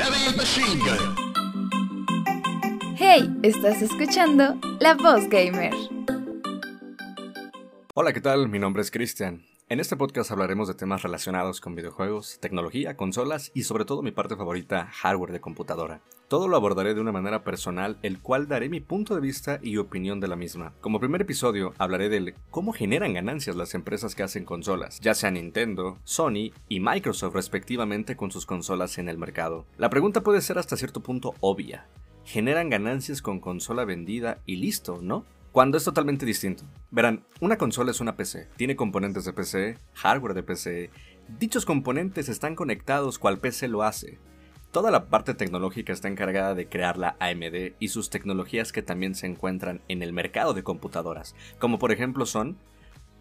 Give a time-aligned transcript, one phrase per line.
[0.00, 1.14] Heavy Machine Gun.
[2.96, 5.74] Hey, estás escuchando La Voz Gamer.
[7.94, 8.48] Hola, ¿qué tal?
[8.48, 9.42] Mi nombre es Cristian.
[9.70, 14.10] En este podcast hablaremos de temas relacionados con videojuegos, tecnología, consolas y sobre todo mi
[14.10, 16.02] parte favorita, hardware de computadora.
[16.26, 19.76] Todo lo abordaré de una manera personal, el cual daré mi punto de vista y
[19.76, 20.72] opinión de la misma.
[20.80, 25.30] Como primer episodio, hablaré del cómo generan ganancias las empresas que hacen consolas, ya sea
[25.30, 29.66] Nintendo, Sony y Microsoft respectivamente con sus consolas en el mercado.
[29.78, 31.86] La pregunta puede ser hasta cierto punto obvia.
[32.24, 35.26] Generan ganancias con consola vendida y listo, ¿no?
[35.52, 36.62] Cuando es totalmente distinto.
[36.92, 40.90] Verán, una consola es una PC, tiene componentes de PC, hardware de PC.
[41.40, 44.20] Dichos componentes están conectados cual PC lo hace.
[44.70, 49.16] Toda la parte tecnológica está encargada de crear la AMD y sus tecnologías que también
[49.16, 52.56] se encuentran en el mercado de computadoras, como por ejemplo son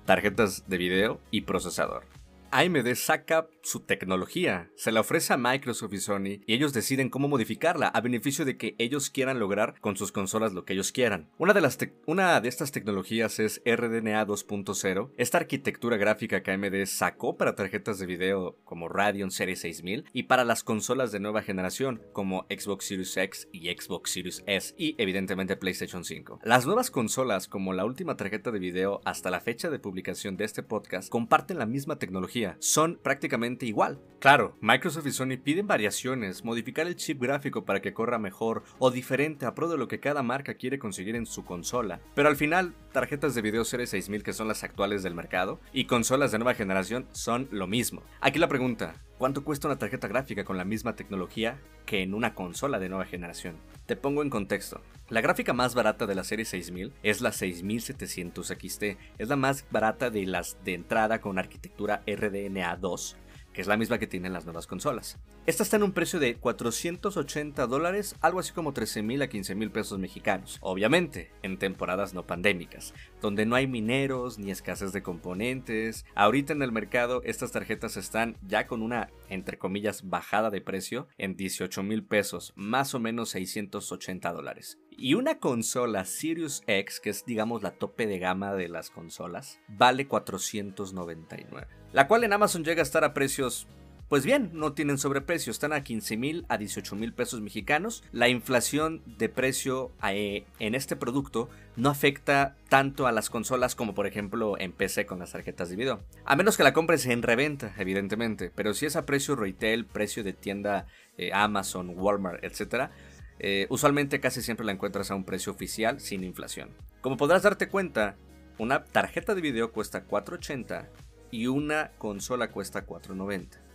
[0.05, 2.03] tarjetas de video y procesador.
[2.51, 7.27] AMD saca su tecnología, se la ofrece a Microsoft y Sony y ellos deciden cómo
[7.27, 11.29] modificarla a beneficio de que ellos quieran lograr con sus consolas lo que ellos quieran.
[11.37, 16.85] Una de, las una de estas tecnologías es RDNA 2.0, esta arquitectura gráfica que AMD
[16.85, 21.43] sacó para tarjetas de video como Radeon Series 6000 y para las consolas de nueva
[21.43, 26.39] generación como Xbox Series X y Xbox Series S y evidentemente PlayStation 5.
[26.43, 30.45] Las nuevas consolas como la última tarjeta de video hasta la fecha de publicación de
[30.45, 33.99] este podcast comparten la misma tecnología son prácticamente igual.
[34.19, 38.91] Claro, Microsoft y Sony piden variaciones, modificar el chip gráfico para que corra mejor o
[38.91, 42.01] diferente a pro de lo que cada marca quiere conseguir en su consola.
[42.15, 45.85] Pero al final, tarjetas de video Series 6000 que son las actuales del mercado y
[45.85, 48.03] consolas de nueva generación son lo mismo.
[48.21, 52.35] Aquí la pregunta, ¿Cuánto cuesta una tarjeta gráfica con la misma tecnología que en una
[52.35, 53.57] consola de nueva generación?
[53.85, 54.79] Te pongo en contexto.
[55.09, 58.83] La gráfica más barata de la serie 6000 es la 6700 XT.
[59.17, 63.17] Es la más barata de las de entrada con arquitectura RDNA 2
[63.59, 65.19] es la misma que tienen las nuevas consolas.
[65.45, 69.55] Esta está en un precio de 480 dólares, algo así como 13 mil a 15
[69.55, 70.57] mil pesos mexicanos.
[70.61, 76.05] Obviamente, en temporadas no pandémicas, donde no hay mineros ni escasez de componentes.
[76.15, 81.07] Ahorita en el mercado estas tarjetas están ya con una, entre comillas, bajada de precio
[81.17, 84.79] en 18 mil pesos, más o menos 680 dólares.
[84.91, 89.59] Y una consola Sirius X, que es digamos la tope de gama de las consolas,
[89.69, 91.78] vale 499.
[91.91, 93.67] La cual en Amazon llega a estar a precios
[94.09, 98.03] pues bien, no tienen sobreprecio, están a 15 mil a 18 mil pesos mexicanos.
[98.11, 103.93] La inflación de precio eh, en este producto no afecta tanto a las consolas como
[103.93, 106.03] por ejemplo en PC con las tarjetas de video.
[106.25, 110.23] A menos que la compres en reventa, evidentemente, pero si es a precio retail, precio
[110.23, 112.89] de tienda eh, Amazon, Walmart, etc.,
[113.37, 116.71] eh, usualmente casi siempre la encuentras a un precio oficial sin inflación.
[117.01, 118.17] Como podrás darte cuenta,
[118.57, 120.89] una tarjeta de video cuesta 480
[121.31, 123.69] y una consola cuesta 490.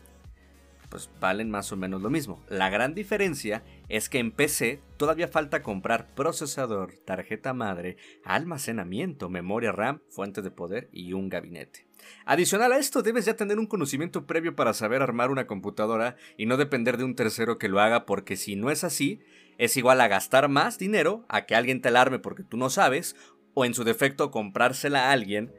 [0.91, 2.45] Pues valen más o menos lo mismo.
[2.49, 9.73] La gran diferencia es que en PC todavía falta comprar procesador, tarjeta madre, almacenamiento, memoria
[9.73, 11.89] RAM, fuente de poder y un gabinete.
[12.27, 16.47] Adicional a esto, debes ya tener un conocimiento previo para saber armar una computadora y
[16.47, 19.21] no depender de un tercero que lo haga porque si no es así,
[19.59, 23.17] es igual a gastar más dinero, a que alguien te alarme porque tú no sabes,
[23.55, 25.53] o en su defecto comprársela a alguien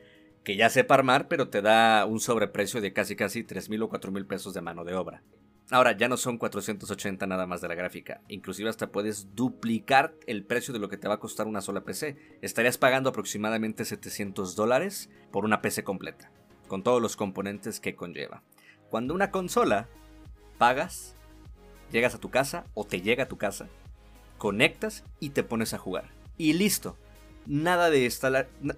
[0.45, 3.89] que ya sepa armar, pero te da un sobreprecio de casi casi 3 mil o
[3.89, 5.23] 4 mil pesos de mano de obra.
[5.71, 10.45] Ahora, ya no son 480 nada más de la gráfica, inclusive hasta puedes duplicar el
[10.45, 12.37] precio de lo que te va a costar una sola PC.
[12.43, 16.31] Estarías pagando aproximadamente 700 dólares por una PC completa,
[16.67, 18.43] con todos los componentes que conlleva.
[18.91, 19.89] Cuando una consola
[20.59, 21.15] pagas,
[21.91, 23.67] llegas a tu casa o te llega a tu casa,
[24.37, 26.11] conectas y te pones a jugar.
[26.37, 26.97] Y listo.
[27.47, 28.11] Nada de,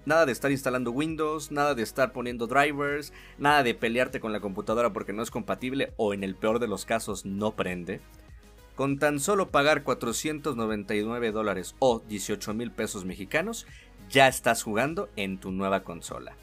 [0.04, 4.40] nada de estar instalando Windows, nada de estar poniendo drivers, nada de pelearte con la
[4.40, 8.02] computadora porque no es compatible o en el peor de los casos no prende.
[8.74, 13.66] Con tan solo pagar 499 dólares o 18 mil pesos mexicanos,
[14.10, 16.36] ya estás jugando en tu nueva consola.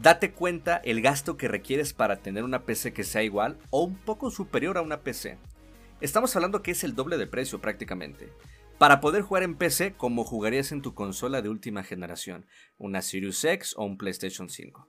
[0.00, 3.96] Date cuenta el gasto que requieres para tener una PC que sea igual o un
[3.96, 5.36] poco superior a una PC.
[6.00, 8.30] Estamos hablando que es el doble de precio prácticamente.
[8.78, 13.44] Para poder jugar en PC como jugarías en tu consola de última generación, una Series
[13.44, 14.88] X o un PlayStation 5.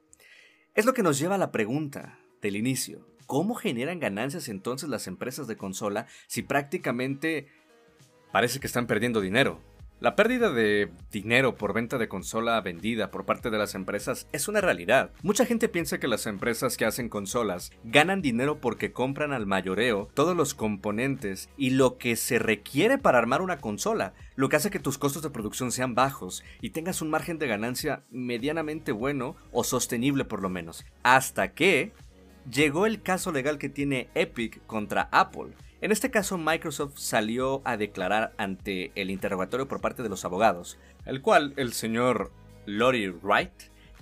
[0.73, 3.07] Es lo que nos lleva a la pregunta del inicio.
[3.27, 7.47] ¿Cómo generan ganancias entonces las empresas de consola si prácticamente
[8.31, 9.61] parece que están perdiendo dinero?
[10.01, 14.49] La pérdida de dinero por venta de consola vendida por parte de las empresas es
[14.49, 15.11] una realidad.
[15.23, 20.09] Mucha gente piensa que las empresas que hacen consolas ganan dinero porque compran al mayoreo
[20.13, 24.69] todos los componentes y lo que se requiere para armar una consola, lo que hace
[24.69, 29.37] que tus costos de producción sean bajos y tengas un margen de ganancia medianamente bueno
[29.53, 30.85] o sostenible por lo menos.
[31.03, 31.93] Hasta que
[32.51, 37.75] llegó el caso legal que tiene Epic contra Apple En este caso, Microsoft salió a
[37.77, 42.31] declarar ante el interrogatorio por parte de los abogados, el cual el señor
[42.65, 43.51] Lori Wright,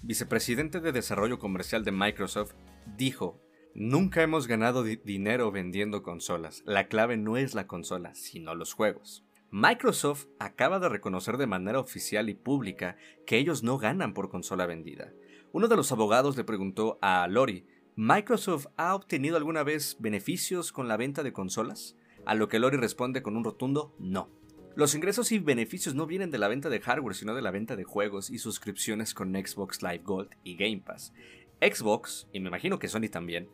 [0.03, 2.53] vicepresidente de desarrollo comercial de Microsoft,
[2.95, 3.39] dijo,
[3.75, 6.61] Nunca hemos ganado dinero vendiendo consolas.
[6.67, 9.25] La clave no es la consola, sino los juegos.
[9.49, 14.67] Microsoft acaba de reconocer de manera oficial y pública que ellos no ganan por consola
[14.67, 15.11] vendida.
[15.51, 20.87] Uno de los abogados le preguntó a Lori ¿Microsoft ha obtenido alguna vez beneficios con
[20.87, 21.95] la venta de consolas?
[22.25, 24.31] A lo que Lori responde con un rotundo no.
[24.75, 27.75] Los ingresos y beneficios no vienen de la venta de hardware, sino de la venta
[27.75, 31.13] de juegos y suscripciones con Xbox Live Gold y Game Pass.
[31.61, 33.47] Xbox, y me imagino que Sony también,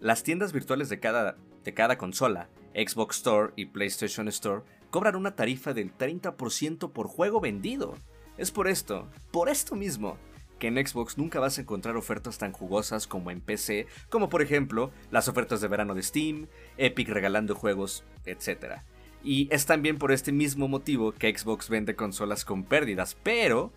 [0.00, 5.36] las tiendas virtuales de cada, de cada consola, Xbox Store y PlayStation Store, cobran una
[5.36, 7.94] tarifa del 30% por juego vendido.
[8.38, 10.16] Es por esto, por esto mismo,
[10.62, 14.42] que en Xbox nunca vas a encontrar ofertas tan jugosas como en PC, como por
[14.42, 18.76] ejemplo las ofertas de verano de Steam, Epic regalando juegos, etc.
[19.24, 23.72] Y es también por este mismo motivo que Xbox vende consolas con pérdidas, pero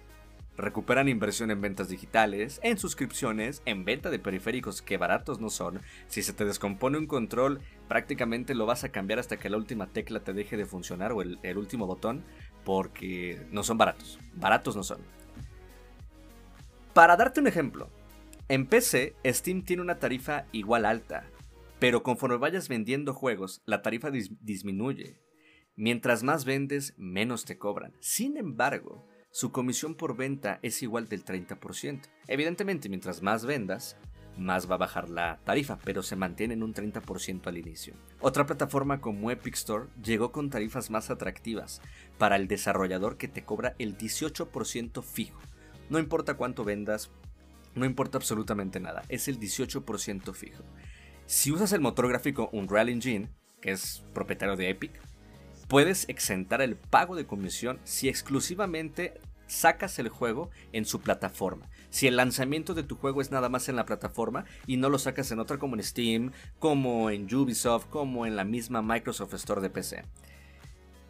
[0.57, 5.81] recuperan inversión en ventas digitales, en suscripciones, en venta de periféricos que baratos no son.
[6.07, 9.87] Si se te descompone un control, prácticamente lo vas a cambiar hasta que la última
[9.87, 12.23] tecla te deje de funcionar o el, el último botón,
[12.63, 14.19] porque no son baratos.
[14.35, 14.99] Baratos no son.
[16.95, 17.89] Para darte un ejemplo,
[18.47, 21.25] en PC Steam tiene una tarifa igual alta,
[21.77, 25.19] pero conforme vayas vendiendo juegos, la tarifa disminuye.
[25.75, 27.91] Mientras más vendes, menos te cobran.
[27.99, 32.03] Sin embargo, su comisión por venta es igual del 30%.
[32.27, 33.97] Evidentemente, mientras más vendas,
[34.37, 37.95] más va a bajar la tarifa, pero se mantiene en un 30% al inicio.
[38.21, 41.81] Otra plataforma como Epic Store llegó con tarifas más atractivas
[42.17, 45.41] para el desarrollador que te cobra el 18% fijo
[45.89, 47.11] no importa cuánto vendas,
[47.75, 50.63] no importa absolutamente nada, es el 18% fijo.
[51.25, 53.29] Si usas el motor gráfico Unreal Engine,
[53.61, 54.91] que es propietario de Epic,
[55.67, 61.69] puedes exentar el pago de comisión si exclusivamente sacas el juego en su plataforma.
[61.89, 64.99] Si el lanzamiento de tu juego es nada más en la plataforma y no lo
[64.99, 69.61] sacas en otra como en Steam, como en Ubisoft, como en la misma Microsoft Store
[69.61, 70.03] de PC.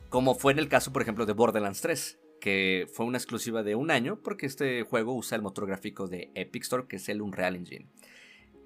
[0.09, 3.73] Como fue en el caso, por ejemplo, de Borderlands 3 que fue una exclusiva de
[3.73, 7.23] un año porque este juego usa el motor gráfico de Epic Store, que es el
[7.23, 7.87] Unreal Engine.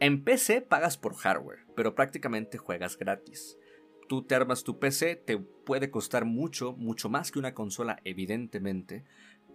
[0.02, 3.58] En PC pagas por hardware, pero prácticamente juegas gratis.
[4.10, 9.06] Tú te armas tu PC, te puede costar mucho, mucho más que una consola, evidentemente,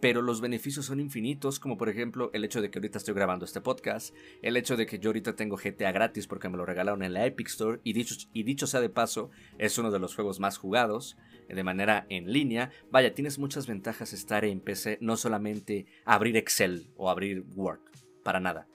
[0.01, 3.45] pero los beneficios son infinitos, como por ejemplo el hecho de que ahorita estoy grabando
[3.45, 7.03] este podcast, el hecho de que yo ahorita tengo GTA gratis porque me lo regalaron
[7.03, 10.59] en la Epic Store, y dicho, sea de paso, es uno de los juegos más
[10.59, 11.17] jugados
[11.49, 12.71] de manera en línea.
[12.91, 17.81] Vaya, tienes muchas ventajas estar en PC, no solamente abrir Excel o abrir Word,
[18.23, 18.67] para nada.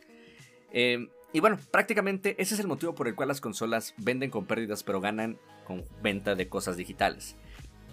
[0.72, 4.46] Em, y bueno, prácticamente ese es el motivo por el cual las consolas venden con
[4.46, 7.36] pérdidas pero ganan con venta de cosas digitales.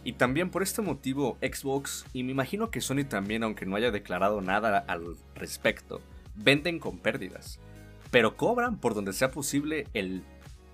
[0.06, 3.90] Y también por este motivo Xbox, y me imagino que Sony también, aunque no haya
[3.90, 6.00] declarado nada al respecto,
[6.36, 7.58] venden con pérdidas.
[8.12, 10.22] Pero cobran por donde sea posible el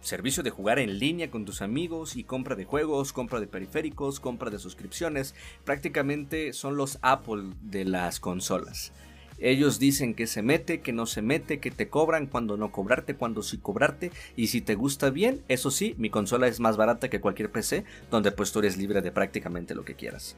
[0.02, 4.20] servicio de jugar en línea con tus amigos y compra de juegos, compra de periféricos,
[4.20, 5.34] compra de suscripciones.
[5.64, 8.92] Prácticamente son los Apple de las consolas.
[9.42, 13.16] Ellos dicen que se mete, que no se mete, que te cobran, cuando no cobrarte,
[13.16, 14.12] cuando sí cobrarte.
[14.36, 17.84] Y si te gusta bien, eso sí, mi consola es más barata que cualquier PC,
[18.10, 20.36] donde pues tú eres libre de prácticamente lo que quieras.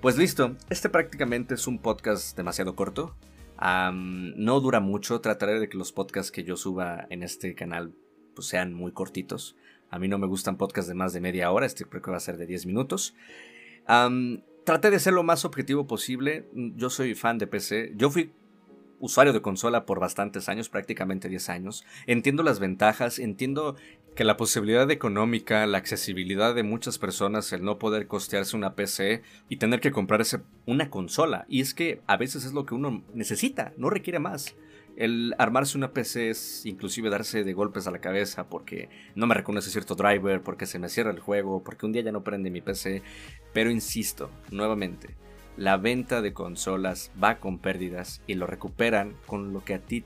[0.00, 3.16] Pues listo, este prácticamente es un podcast demasiado corto.
[3.60, 7.94] no dura mucho, trataré de que los podcasts que yo suba en este canal
[8.34, 9.56] pues, sean muy cortitos.
[9.90, 12.16] A mí no me gustan podcasts de más de media hora, este creo que va
[12.16, 13.14] a ser de 10 minutos.
[14.68, 16.46] Traté de ser lo más objetivo posible.
[16.52, 17.94] Yo soy fan de PC.
[17.96, 18.32] Yo fui
[19.00, 21.86] usuario de consola por bastantes años, prácticamente 10 años.
[22.06, 23.76] Entiendo las ventajas, entiendo
[24.14, 29.22] que la posibilidad económica, la accesibilidad de muchas personas, el no poder costearse una PC
[29.48, 31.46] y tener que comprarse una consola.
[31.48, 34.54] Y es que a veces es lo que uno necesita, no requiere más.
[34.96, 39.34] El armarse una PC es inclusive darse de golpes a la cabeza porque no me
[39.34, 42.50] reconoce cierto driver, porque se me cierra el juego, porque un día ya no prende
[42.50, 43.02] mi PC.
[43.52, 45.14] Pero insisto, nuevamente,
[45.56, 50.04] la venta de consolas va con pérdidas y lo recuperan con lo que a ti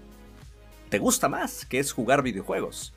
[0.88, 2.94] te gusta más, que es jugar videojuegos.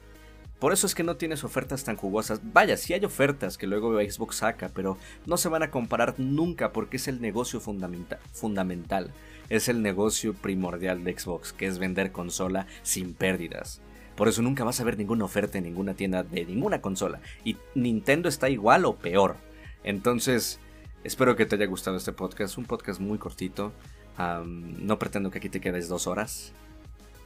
[0.60, 2.40] Por eso es que no tienes ofertas tan jugosas.
[2.54, 6.72] Vaya, sí hay ofertas que luego Xbox saca, pero no se van a comparar nunca
[6.72, 9.12] porque es el negocio fundamental.
[9.50, 13.82] Es el negocio primordial de Xbox, que es vender consola sin pérdidas.
[14.16, 17.20] Por eso nunca vas a ver ninguna oferta en ninguna tienda de ninguna consola.
[17.44, 19.36] Y Nintendo está igual o peor.
[19.84, 20.60] Entonces,
[21.04, 22.58] espero que te haya gustado este podcast.
[22.58, 23.74] Un podcast muy cortito.
[24.18, 26.54] no pretendo que aquí te quedes dos horas.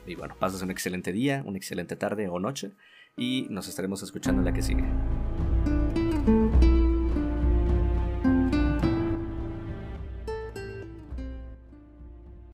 [0.07, 2.71] Y bueno, pases un excelente día, una excelente tarde o noche
[3.19, 4.85] y nos estaremos escuchando en la que sigue.